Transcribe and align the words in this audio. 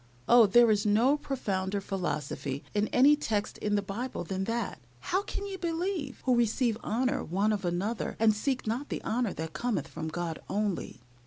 Oh! 0.27 0.47
there 0.47 0.71
is 0.71 0.83
no 0.83 1.15
profounder 1.15 1.79
philosophy 1.79 2.63
in 2.73 2.87
any 2.87 3.15
text 3.15 3.59
in 3.59 3.75
the 3.75 3.83
Bible 3.83 4.23
than 4.23 4.45
that 4.45 4.79
"How 4.99 5.21
can 5.21 5.45
ye 5.45 5.57
believe 5.57 6.21
who 6.25 6.35
receive 6.35 6.75
honor 6.81 7.23
one 7.23 7.53
of 7.53 7.63
another, 7.63 8.15
and 8.19 8.33
seek 8.33 8.65
not 8.65 8.89
the 8.89 9.03
honor 9.03 9.33
that 9.33 9.53
cometh 9.53 9.87
from 9.87 10.07
God 10.07 10.39
only?" 10.49 11.03